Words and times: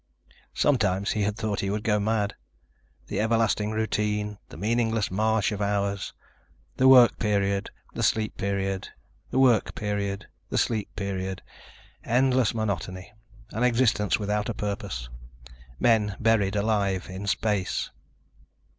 Sometimes 0.55 1.11
he 1.11 1.21
had 1.21 1.37
thought 1.37 1.59
he 1.59 1.69
would 1.69 1.83
go 1.83 1.99
mad. 1.99 2.33
The 3.05 3.19
everlasting 3.21 3.69
routine, 3.69 4.39
the 4.49 4.57
meaningless 4.57 5.11
march 5.11 5.51
of 5.51 5.61
hours. 5.61 6.11
The 6.77 6.87
work 6.87 7.19
period, 7.19 7.69
the 7.93 8.01
sleep 8.01 8.35
period... 8.35 8.89
the 9.29 9.37
work 9.37 9.75
period, 9.75 10.25
the 10.49 10.57
sleep 10.57 10.89
period... 10.95 11.43
endless 12.03 12.55
monotony, 12.55 13.13
an 13.51 13.61
existence 13.61 14.17
without 14.17 14.49
a 14.49 14.55
purpose. 14.55 15.07
Men 15.79 16.15
buried 16.19 16.55
alive 16.55 17.07
in 17.07 17.27
space. 17.27 17.91